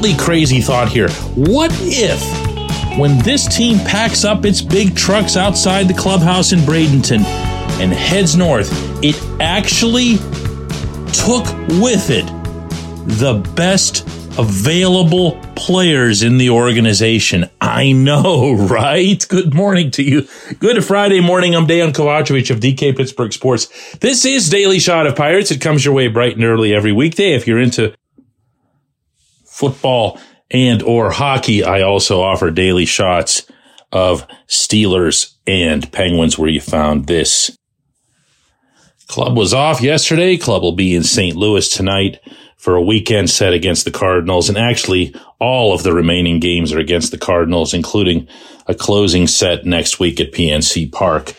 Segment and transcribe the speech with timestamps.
[0.00, 1.10] completely crazy thought here.
[1.36, 2.22] What if,
[2.98, 8.34] when this team packs up its big trucks outside the clubhouse in Bradenton and heads
[8.34, 8.70] north,
[9.04, 10.16] it actually
[11.12, 11.44] took
[11.82, 12.24] with it
[13.18, 14.06] the best
[14.38, 17.50] available players in the organization.
[17.60, 19.22] I know, right?
[19.28, 20.26] Good morning to you.
[20.60, 21.54] Good Friday morning.
[21.54, 23.96] I'm Dejan Kovacevic of DK Pittsburgh Sports.
[23.98, 25.50] This is Daily Shot of Pirates.
[25.50, 27.34] It comes your way bright and early every weekday.
[27.34, 27.94] If you're into
[29.60, 30.18] football
[30.50, 33.46] and or hockey, I also offer daily shots
[33.92, 37.56] of Steelers and Penguins where you found this.
[39.06, 40.36] Club was off yesterday.
[40.36, 41.36] Club will be in St.
[41.36, 42.20] Louis tonight
[42.56, 44.48] for a weekend set against the Cardinals.
[44.48, 48.28] And actually, all of the remaining games are against the Cardinals, including
[48.66, 51.34] a closing set next week at PNC Park.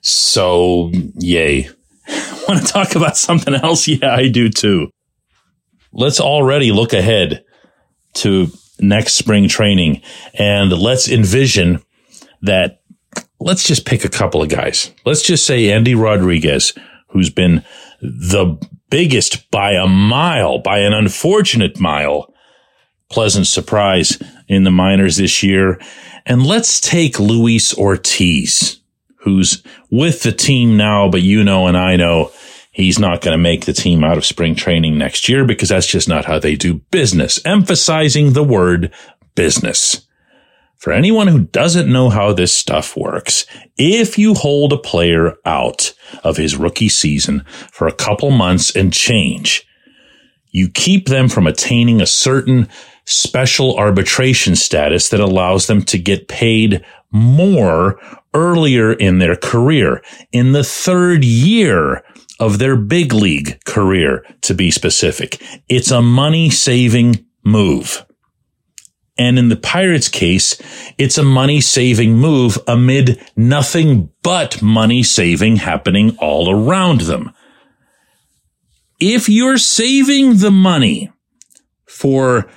[0.00, 1.68] So, yay.
[2.48, 3.86] Want to talk about something else?
[3.88, 4.88] Yeah, I do too.
[5.92, 7.44] Let's already look ahead
[8.14, 8.48] to
[8.80, 10.00] next spring training
[10.34, 11.82] and let's envision
[12.42, 12.80] that
[13.40, 14.92] let's just pick a couple of guys.
[15.04, 16.72] Let's just say Endy Rodriguez,
[17.08, 17.64] who's been
[18.00, 18.58] the
[18.90, 22.32] biggest by a mile, by an unfortunate mile,
[23.10, 25.80] pleasant surprise in the minors this year.
[26.26, 28.80] And let's take Luis Ortiz,
[29.20, 32.32] who's with the team now, but you know, and I know
[32.78, 35.86] he's not going to make the team out of spring training next year because that's
[35.86, 37.44] just not how they do business.
[37.44, 38.94] Emphasizing the word
[39.34, 40.06] business.
[40.76, 45.92] For anyone who doesn't know how this stuff works, if you hold a player out
[46.22, 49.66] of his rookie season for a couple months and change,
[50.52, 52.68] you keep them from attaining a certain
[53.06, 57.98] special arbitration status that allows them to get paid more
[58.34, 60.00] earlier in their career.
[60.30, 62.04] In the third year
[62.38, 65.42] of their big league career, to be specific.
[65.68, 68.04] It's a money saving move.
[69.18, 70.56] And in the Pirates case,
[70.96, 77.32] it's a money saving move amid nothing but money saving happening all around them.
[79.00, 81.10] If you're saving the money
[81.86, 82.48] for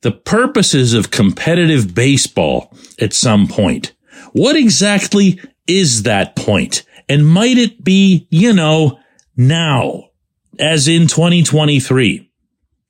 [0.00, 3.92] the purposes of competitive baseball at some point,
[4.32, 6.82] what exactly is that point?
[7.08, 8.98] And might it be, you know,
[9.36, 10.10] now,
[10.58, 12.30] as in 2023?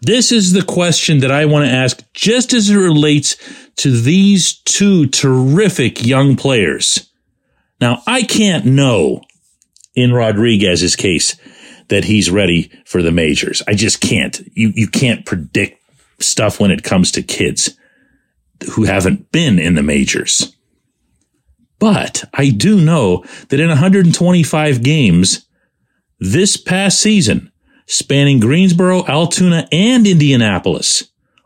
[0.00, 3.36] This is the question that I want to ask just as it relates
[3.76, 7.10] to these two terrific young players.
[7.80, 9.22] Now, I can't know
[9.94, 11.36] in Rodriguez's case
[11.88, 13.62] that he's ready for the majors.
[13.66, 14.40] I just can't.
[14.52, 15.80] You, you can't predict
[16.22, 17.76] stuff when it comes to kids
[18.72, 20.54] who haven't been in the majors.
[21.78, 25.43] But I do know that in 125 games
[26.24, 27.52] this past season,
[27.86, 31.04] spanning Greensboro, Altoona, and Indianapolis.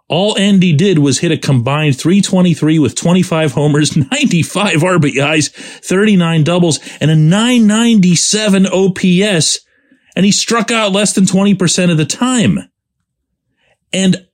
[0.08, 6.78] All Endy did was hit a combined 323 with 25 homers, 95 RBIs, 39 doubles,
[7.00, 9.60] and a 997 OPS,
[10.16, 12.70] and he struck out less than 20% of the time.
[13.92, 14.26] And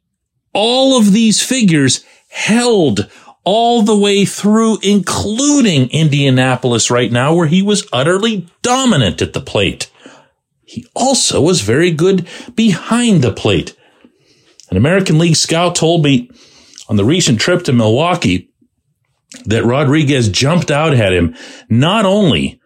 [0.52, 3.10] all of these figures held
[3.44, 9.40] all the way through, including Indianapolis right now, where he was utterly dominant at the
[9.40, 9.90] plate.
[10.74, 12.26] He also was very good
[12.56, 13.76] behind the plate.
[14.72, 16.28] An American League scout told me
[16.88, 18.50] on the recent trip to Milwaukee
[19.44, 21.36] that Rodriguez jumped out at him
[21.68, 22.60] not only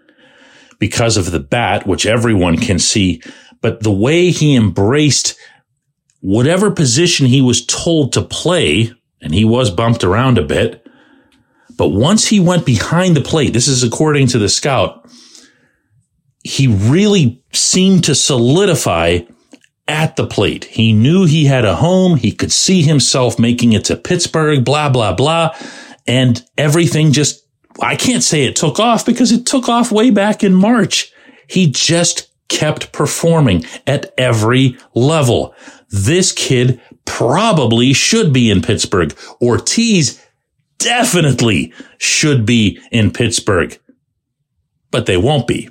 [0.78, 3.20] because of the bat, which everyone can see,
[3.60, 5.36] but the way he embraced
[6.20, 10.82] whatever position he was told to play, and he was bumped around a bit.
[11.76, 15.07] But once he went behind the plate, this is according to the scout,
[16.44, 19.20] he really seemed to solidify
[19.86, 20.64] at the plate.
[20.64, 22.16] He knew he had a home.
[22.16, 25.56] He could see himself making it to Pittsburgh, blah, blah, blah.
[26.06, 27.46] And everything just,
[27.80, 31.10] I can't say it took off because it took off way back in March.
[31.48, 35.54] He just kept performing at every level.
[35.90, 39.16] This kid probably should be in Pittsburgh.
[39.40, 40.22] Ortiz
[40.78, 43.78] definitely should be in Pittsburgh,
[44.90, 45.70] but they won't be.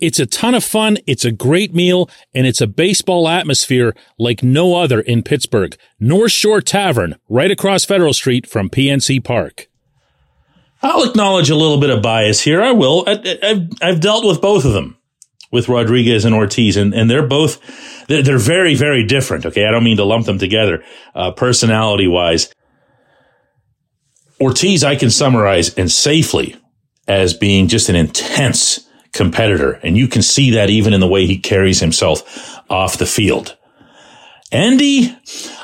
[0.00, 0.98] It's a ton of fun.
[1.06, 5.76] It's a great meal and it's a baseball atmosphere like no other in Pittsburgh.
[5.98, 9.68] North Shore Tavern, right across Federal Street from PNC Park.
[10.82, 12.62] I'll acknowledge a little bit of bias here.
[12.62, 13.02] I will.
[13.08, 14.96] I, have I've dealt with both of them,
[15.50, 19.44] with Rodriguez and Ortiz, and, and they're both they're, they're very very different.
[19.44, 20.84] Okay, I don't mean to lump them together,
[21.16, 22.52] uh, personality wise.
[24.40, 26.54] Ortiz, I can summarize and safely
[27.08, 31.26] as being just an intense competitor, and you can see that even in the way
[31.26, 33.56] he carries himself off the field.
[34.50, 35.14] Endy,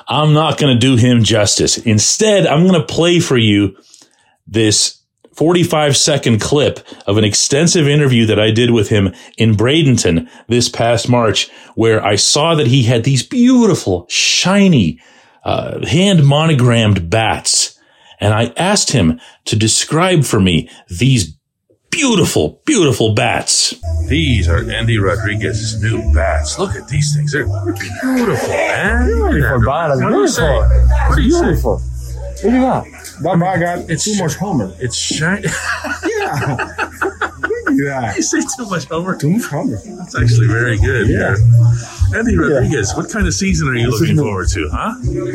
[0.09, 1.79] I'm not going to do him justice.
[1.79, 3.77] Instead, I'm going to play for you
[4.47, 5.01] this
[5.35, 10.69] 45 second clip of an extensive interview that I did with him in Bradenton this
[10.69, 15.01] past March, where I saw that he had these beautiful, shiny,
[15.45, 17.79] uh, hand monogrammed bats.
[18.21, 21.37] And I asked him to describe for me these
[21.95, 23.75] beautiful, beautiful bats.
[24.09, 26.59] These are Endy Rodriguez's new bats.
[26.59, 27.33] Look at these things.
[27.33, 29.07] They're beautiful, man.
[29.07, 30.01] Beautiful bats.
[30.03, 30.57] What do you say?
[30.57, 31.43] What do you say?
[31.45, 31.83] Beautiful.
[32.43, 33.23] Look at that.
[33.23, 34.75] That bag got It's too much Homer.
[34.81, 35.49] It's shiny.
[36.07, 36.57] Yeah.
[37.67, 38.17] Look at that.
[38.17, 39.17] you say too much Homer.
[39.17, 39.77] Too much Homer.
[39.77, 41.09] That's actually very good.
[41.09, 41.37] Yeah.
[42.17, 44.95] Endy Rodriguez, what kind of season are you This looking forward to, huh?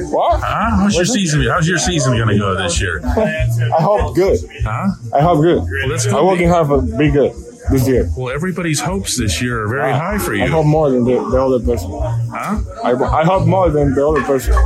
[0.09, 0.39] What?
[0.41, 0.75] Huh?
[0.77, 1.45] How's your season?
[1.47, 3.01] How's your season going to go this year?
[3.06, 4.39] I hope good.
[4.63, 4.88] Huh?
[5.13, 5.57] I hope good.
[5.57, 6.25] Well, I'm good.
[6.25, 7.33] working hard for big good
[7.71, 8.09] this year.
[8.17, 10.44] Well, everybody's hopes this year are very ah, high for you.
[10.44, 11.91] I hope more than the, the other person.
[11.91, 12.59] Huh?
[12.83, 14.53] I, I hope more than the other person.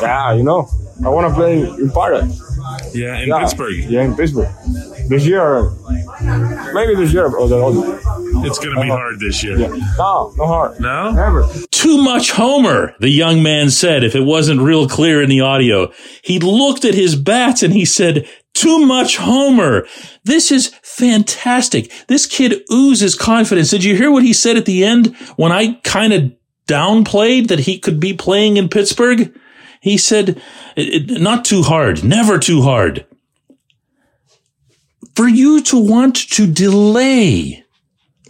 [0.00, 0.68] Yeah, you know.
[1.04, 2.40] I want to play in Paradise.
[2.94, 3.40] Yeah, in Yeah.
[3.40, 3.74] Pittsburgh.
[3.74, 4.48] Yeah, in Pittsburgh.
[5.08, 5.70] This year,
[6.72, 8.00] maybe this year or the other.
[8.46, 8.96] It's going to be uh-huh.
[8.96, 9.58] hard this year.
[9.58, 9.68] Yeah.
[9.98, 10.80] No, no hard.
[10.80, 11.12] No?
[11.12, 11.48] Never.
[11.70, 15.92] Too much Homer, the young man said, if it wasn't real clear in the audio.
[16.22, 19.86] He looked at his bats and he said, too much Homer.
[20.24, 21.92] This is fantastic.
[22.06, 23.70] This kid oozes confidence.
[23.70, 26.32] Did you hear what he said at the end when I kind of
[26.66, 29.34] downplayed that he could be playing in Pittsburgh?
[29.80, 30.40] He said,
[30.76, 33.04] "It- it- not too hard, never too hard.
[35.14, 37.64] For you to want to delay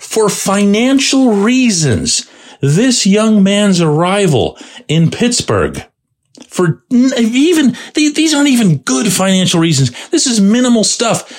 [0.00, 2.26] for financial reasons
[2.60, 5.84] this young man's arrival in Pittsburgh
[6.48, 9.90] for even these aren't even good financial reasons.
[10.10, 11.32] This is minimal stuff.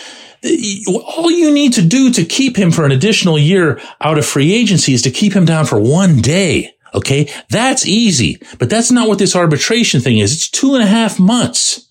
[0.88, 4.53] All you need to do to keep him for an additional year out of free
[4.53, 6.71] agency is to keep him down for one day.
[6.94, 7.30] Okay.
[7.50, 10.33] That's easy, but that's not what this arbitration thing is.
[10.33, 11.86] It's two and a half months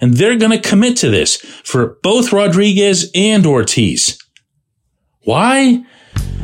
[0.00, 4.18] and they're going to commit to this for both Rodriguez and Ortiz.
[5.20, 5.84] Why?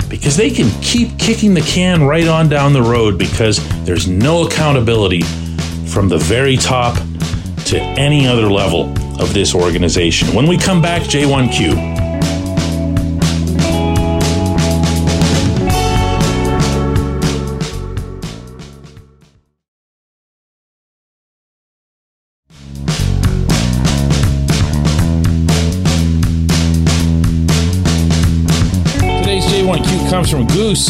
[0.08, 4.46] Because they can keep kicking the can right on down the road because there's no
[4.46, 5.22] accountability
[5.86, 6.96] from the very top
[7.66, 10.34] to any other level of this organization.
[10.34, 11.94] When we come back, J1Q.
[29.20, 30.88] Today's J1Q comes from Goose,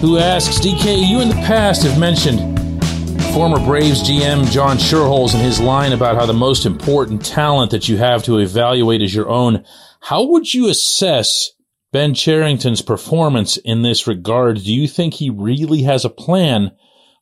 [0.00, 2.65] who asks DK, you in the past have mentioned
[3.36, 7.86] former Braves GM John Schuerholz and his line about how the most important talent that
[7.86, 9.62] you have to evaluate is your own.
[10.00, 11.50] How would you assess
[11.92, 14.56] Ben Cherington's performance in this regard?
[14.56, 16.74] Do you think he really has a plan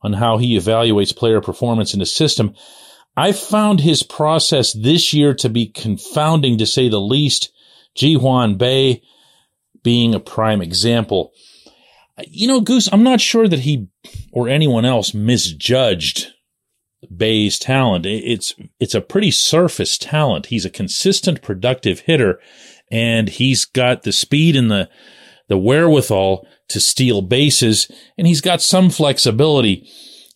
[0.03, 2.55] on how he evaluates player performance in the system?
[3.17, 7.53] I found his process this year to be confounding to say the least.
[7.97, 9.01] Ji Hwan Bae
[9.83, 11.33] being a prime example.
[12.27, 13.89] You know, Goose, I'm not sure that he
[14.33, 16.29] or anyone else misjudged
[17.11, 18.07] Bae's talent.
[18.07, 20.47] It's it's a pretty surface talent.
[20.47, 22.41] He's a consistent, productive hitter,
[22.91, 24.89] and he's got the speed and the
[25.49, 29.87] the wherewithal to steal bases, and he's got some flexibility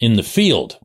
[0.00, 0.78] in the field.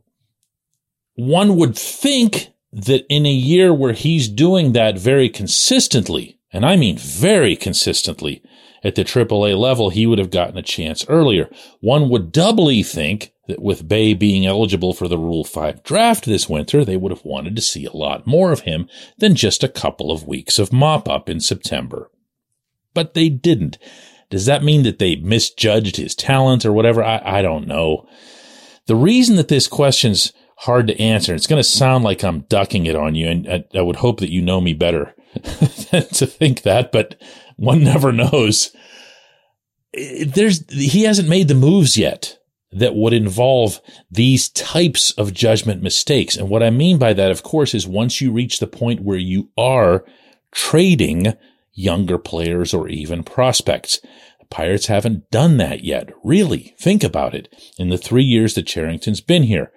[1.16, 6.76] One would think that in a year where he's doing that very consistently, and I
[6.76, 8.42] mean very consistently,
[8.84, 11.50] at the AAA level, he would have gotten a chance earlier.
[11.80, 16.50] One would doubly think that with Bae being eligible for the Rule 5 draft this
[16.50, 18.88] winter, they would have wanted to see a lot more of him
[19.18, 22.10] than just a couple of weeks of mop up in September.
[22.94, 23.78] But they didn't.
[24.30, 27.04] Does that mean that they misjudged his talent or whatever?
[27.04, 28.08] I, I don't know.
[28.88, 32.86] The reason that this question's hard to answer, it's going to sound like I'm ducking
[32.86, 36.62] it on you, and I, I would hope that you know me better to think
[36.64, 37.16] that, but
[37.56, 38.76] one never knows.
[39.94, 42.40] There's, he hasn't made the moves yet
[42.72, 43.80] that would involve
[44.10, 46.36] these types of judgment mistakes.
[46.36, 49.18] And what I mean by that, of course, is once you reach the point where
[49.18, 50.04] you are
[50.52, 51.34] trading
[51.74, 54.00] younger players or even prospects.
[54.40, 56.10] The Pirates haven't done that yet.
[56.24, 59.72] Really, think about it in the three years that Cherington's been here.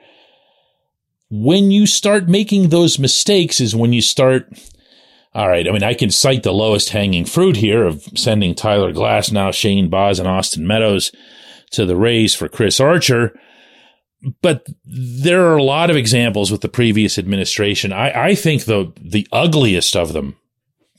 [1.28, 4.49] When you start making those mistakes is when you start
[5.37, 5.69] All right.
[5.69, 9.50] I mean, I can cite the lowest hanging fruit here of sending Tyler Glasnow, now
[9.50, 11.12] Shane Baz, and Austin Meadows
[11.73, 13.38] to the Rays for Chris Archer.
[14.40, 17.93] But there are a lot of examples with the previous administration.
[17.93, 20.37] I, I think the the ugliest of them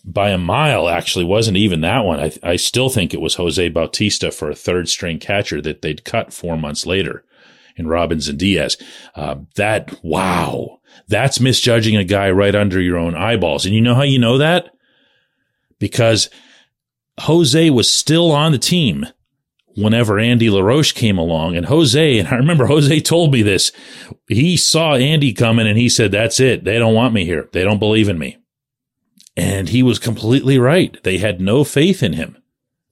[0.05, 2.19] by a mile actually wasn't even that one.
[2.19, 6.05] I, I still think it was Jose Bautista for a third string catcher that they'd
[6.05, 7.23] cut four months later
[7.77, 8.77] in Robinzon Diaz.
[9.15, 13.65] Uh, that, wow, that's misjudging a guy right under your own eyeballs.
[13.65, 14.69] And you know how you know that?
[15.79, 16.29] Because
[17.19, 19.05] Jose was still on the team
[19.75, 21.55] whenever Andy LaRoche came along.
[21.55, 23.71] And Jose, and I remember Jose told me this,
[24.27, 26.63] he saw Andy coming and he said, that's it.
[26.63, 27.47] They don't want me here.
[27.53, 28.37] They don't believe in me.
[29.35, 30.97] And he was completely right.
[31.03, 32.37] They had no faith in him.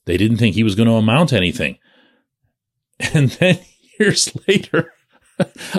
[0.05, 1.79] They didn't think he was going to amount to anything.
[3.13, 3.59] And then
[3.99, 4.93] years later,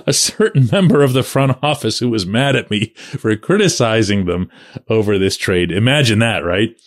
[0.07, 4.51] a certain member of the front office who was mad at me for criticizing them
[4.89, 5.73] over this trade.
[5.73, 6.79] Imagine that, right?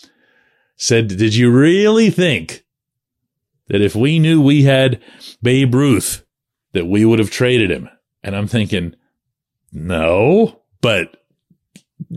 [0.75, 2.63] Said, did you really think
[3.67, 5.01] that if we knew we had
[5.41, 6.25] Babe Ruth,
[6.74, 7.89] that we would have traded him?
[8.24, 8.95] And I'm thinking,
[9.71, 11.15] no, but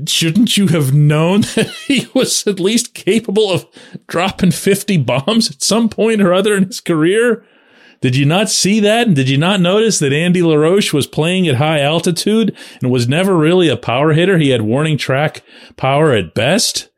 [0.07, 3.67] shouldn't you have known that he was at least capable of
[4.07, 7.45] dropping 50 bombs at some point or other in his career?
[8.03, 9.07] Did you not see that?
[9.07, 13.09] And did you not notice that Andy LaRoche was playing at high altitude and was
[13.09, 14.39] never really a power hitter?
[14.39, 15.43] He had warning track
[15.77, 16.91] power at best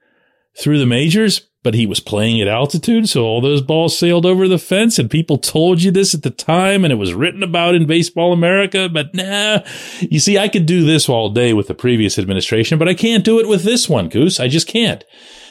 [0.59, 3.07] through the majors, but he was playing at altitude.
[3.07, 6.31] So all those balls sailed over the fence and people told you this at the
[6.31, 8.89] time and it was written about in baseball America.
[8.89, 9.61] But nah,
[10.01, 13.25] you see, I could do this all day with the previous administration, but I can't
[13.25, 14.41] do it with this one, Goose.
[14.41, 15.05] I just can't.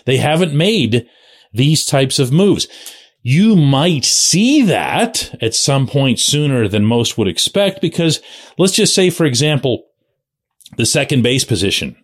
[0.06, 1.08] They haven't made
[1.54, 2.68] these types of moves.
[3.26, 8.22] You might see that at some point sooner than most would expect because
[8.58, 9.86] let's just say, for example,
[10.76, 11.96] the second base position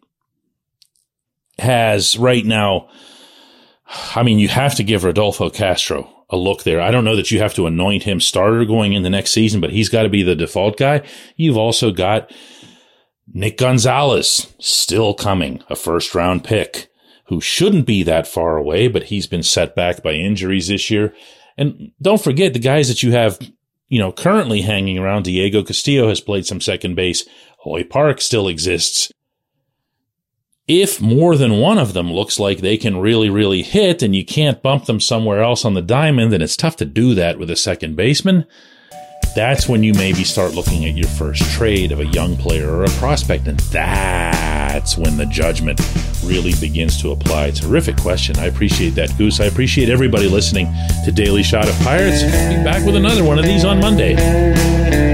[1.57, 2.87] has right now,
[4.15, 6.79] I mean, you have to give Rodolfo Castro a look there.
[6.79, 9.59] I don't know that you have to anoint him starter going in the next season,
[9.59, 11.01] but he's got to be the default guy.
[11.35, 12.31] You've also got
[13.27, 16.88] Nick Gonzalez still coming, a first round pick
[17.29, 21.13] who shouldn't be that far away, but he's been set back by injuries this year.
[21.57, 23.39] And don't forget the guys that you have,
[23.87, 25.23] you know, currently hanging around.
[25.23, 27.27] Diego Castillo has played some second base.
[27.59, 29.11] Hoy Park still exists.
[30.67, 34.25] If more than one of them looks like they can really, really hit and you
[34.25, 37.51] can't bump them somewhere else on the diamond, then it's tough to do that with
[37.51, 38.45] a second baseman.
[39.35, 42.83] That's when you maybe start looking at your first trade of a young player or
[42.83, 43.47] a prospect.
[43.47, 45.79] And that's when the judgment
[46.23, 47.51] really begins to apply.
[47.51, 48.37] Terrific question.
[48.37, 49.39] I appreciate that, Goose.
[49.39, 50.67] I appreciate everybody listening
[51.05, 52.23] to Daily Shot of Pirates.
[52.23, 55.08] I'll be back with another one of these on Monday.